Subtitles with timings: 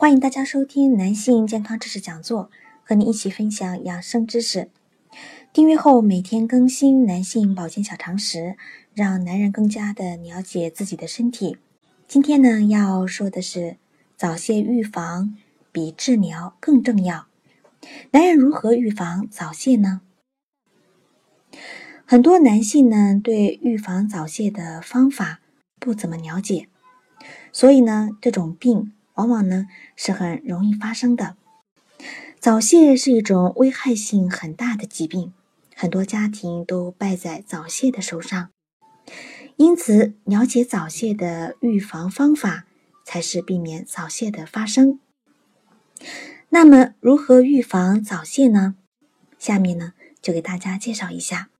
[0.00, 2.50] 欢迎大家收听男性健康知识讲座，
[2.82, 4.70] 和你一起分享养生知识。
[5.52, 8.56] 订阅后每天更新男性保健小常识，
[8.94, 11.58] 让男人更加的了解自己的身体。
[12.08, 13.76] 今天呢要说的是
[14.16, 15.36] 早泄预防
[15.70, 17.26] 比治疗更重要。
[18.12, 20.00] 男人如何预防早泄呢？
[22.06, 25.40] 很多男性呢对预防早泄的方法
[25.78, 26.68] 不怎么了解，
[27.52, 28.94] 所以呢这种病。
[29.20, 31.36] 往往呢是很容易发生的。
[32.38, 35.34] 早泄是一种危害性很大的疾病，
[35.76, 38.48] 很多家庭都败在早泄的手上。
[39.56, 42.64] 因此，了解早泄的预防方法，
[43.04, 44.98] 才是避免早泄的发生。
[46.48, 48.76] 那么，如何预防早泄呢？
[49.38, 51.50] 下面呢就给大家介绍一下。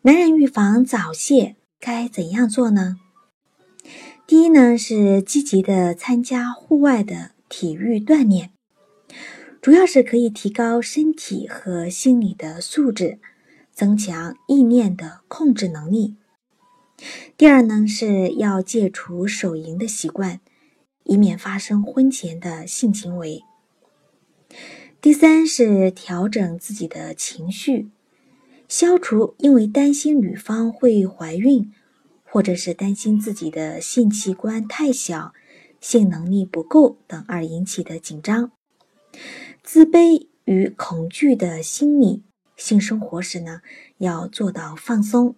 [0.00, 2.96] 男人预防早泄该怎样做呢？
[4.26, 8.52] 第一呢，是积极的参加户外的体育锻炼，
[9.60, 13.18] 主要是可以提高身体和心理的素质，
[13.70, 16.16] 增强意念的控制能力。
[17.36, 20.40] 第二呢，是要戒除手淫的习惯，
[21.02, 23.42] 以免发生婚前的性行为。
[25.02, 27.90] 第三是调整自己的情绪，
[28.68, 31.70] 消除因为担心女方会怀孕。
[32.34, 35.32] 或者是担心自己的性器官太小、
[35.80, 38.50] 性能力不够等而引起的紧张、
[39.62, 42.24] 自卑与恐惧的心理，
[42.56, 43.60] 性生活时呢
[43.98, 45.36] 要做到放松。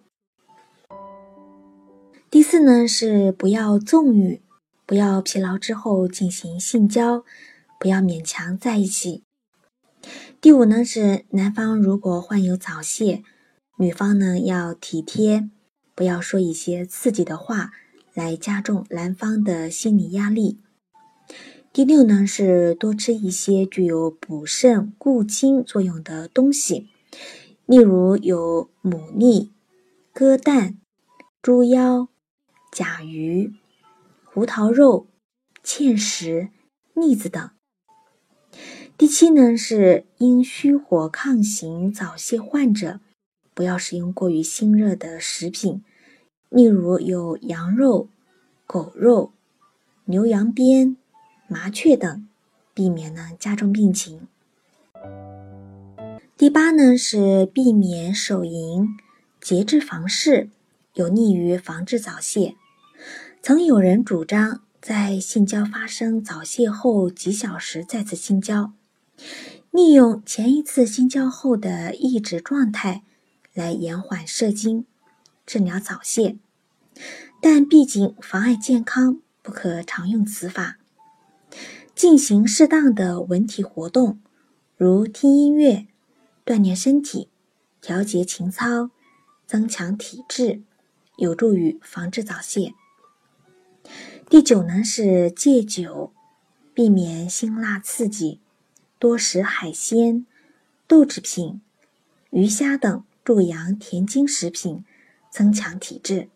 [2.31, 4.41] 第四呢是不要纵欲，
[4.87, 7.23] 不要疲劳之后进行性交，
[7.79, 9.23] 不要勉强在一起。
[10.41, 13.21] 第五呢是男方如果患有早泄，
[13.77, 15.51] 女方呢要体贴。
[15.97, 17.71] 不要说一些刺激的话
[18.13, 20.59] 来加重男方的心理压力。
[21.73, 26.87] 第六呢是多吃一些具有补肾固精作用的东西，
[27.65, 29.49] 例如有牡蛎、
[30.13, 30.77] 鸽蛋、
[31.41, 32.09] 猪腰、
[32.71, 33.55] 甲鱼、
[34.23, 35.07] 胡桃肉、
[35.63, 36.49] 芡实、
[36.93, 37.49] 栗子等。
[38.95, 42.99] 第七呢是因虚火抗行早泄患者。
[43.53, 45.83] 不要食用过于辛热的食品，
[46.49, 48.09] 例如有羊肉、
[48.65, 49.31] 狗肉、
[50.05, 50.97] 牛羊鞭、
[51.47, 52.27] 麻雀等，
[52.73, 54.27] 避免呢加重病情。
[56.37, 58.87] 第八呢是避免手淫，
[59.41, 60.49] 节制房事，
[60.93, 62.55] 有利于防治早泄。
[63.41, 68.71] 曾有人主张在性交发生早泄后几小时再次性交，
[69.71, 73.03] 利用前一次性交后的抑制状态。
[73.53, 74.85] 来延缓射精，
[75.47, 76.37] 治疗早泄，
[77.41, 80.77] 但毕竟妨碍健康，不可常用此法。
[81.95, 84.19] 进行适当的文体活动，
[84.75, 85.87] 如听音乐、
[86.45, 87.29] 锻炼身体、
[87.79, 88.91] 调节情操、
[89.45, 90.61] 增强体质，
[91.15, 92.73] 有助于防治早泄。
[94.29, 96.11] 第九呢是戒酒，
[96.73, 98.41] 避免辛辣刺激，
[98.99, 100.25] 多食海鲜、
[100.85, 101.61] 豆制品、
[102.31, 103.03] 鱼虾等。
[103.23, 104.85] 助阳填精食品，
[105.29, 106.29] 增强体质。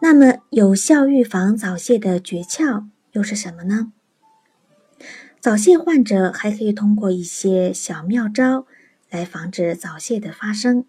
[0.00, 3.92] 那么，有效预防早泄的诀窍又是什么呢？
[5.40, 8.66] 早泄患者还可以通过一些小妙招
[9.08, 10.84] 来防止早泄的发生。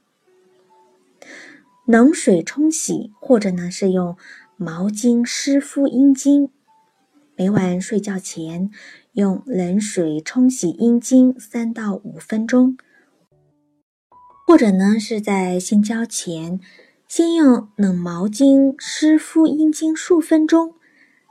[1.85, 4.15] 冷水冲洗，或者呢是用
[4.57, 6.49] 毛巾湿敷阴茎。
[7.35, 8.69] 每晚睡觉前
[9.13, 12.77] 用冷水冲洗阴茎三到五分钟。
[14.49, 16.59] 或者呢，是在性交前，
[17.07, 20.73] 先用冷毛巾湿敷阴茎数分钟，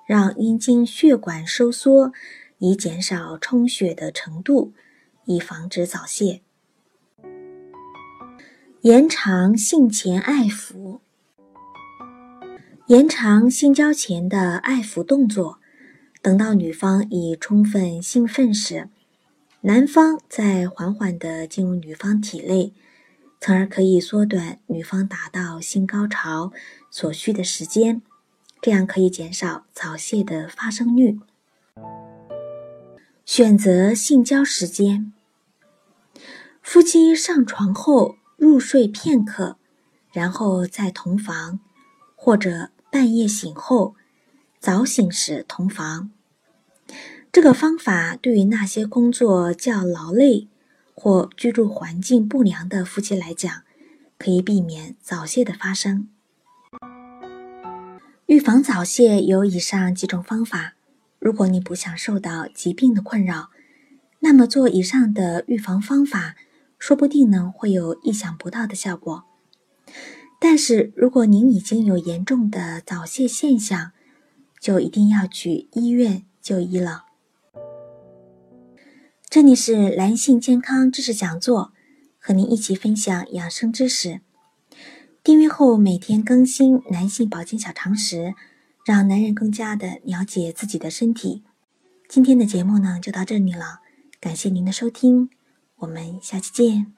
[0.06, 2.12] 让阴茎血管收缩，
[2.59, 4.73] 以减少充血的程度，
[5.25, 6.43] 以防止早泄。
[8.82, 11.00] 延长性前爱抚，
[12.87, 15.59] 延长性交前的爱抚动作，
[16.23, 18.88] 等到女方已充分兴奋时，
[19.62, 22.73] 男方再缓缓地进入女方体内。
[23.40, 26.52] 从而可以缩短女方达到性高潮
[26.90, 28.02] 所需的时间，
[28.61, 31.19] 这样可以减少早泄的发生率。
[33.25, 35.12] 选择性交时间，
[36.62, 39.58] 夫妻上床后入睡片刻，
[40.12, 41.61] 然后再同房，
[42.17, 43.94] 或者半夜醒后
[44.58, 46.11] 早醒时同房。
[47.31, 50.49] 这个方法对于那些工作较劳累
[51.00, 53.62] 或居住环境不良的夫妻来讲，
[54.19, 56.09] 可以避免早泄的发生。
[58.27, 60.75] 预防早泄有以上几种方法。
[61.21, 63.50] 如果你不想受到疾病的困扰，
[64.19, 66.35] 那么做以上的预防方法，
[66.81, 69.23] 说不定呢会有意想不到的效果。
[70.41, 73.93] 但是如果您已经有严重的早泄现象，
[74.61, 77.05] 就一定要去医院就医了。
[79.30, 81.75] 这里是男性健康知识讲座，
[82.19, 84.22] 和您一起分享养生知识。
[85.22, 88.34] 订阅后每天更新男性保健小常识，
[88.86, 91.44] 让男人更加的了解自己的身体。
[92.08, 93.80] 今天的节目呢就到这里了，
[94.19, 95.28] 感谢您的收听，
[95.80, 96.98] 我们下期见。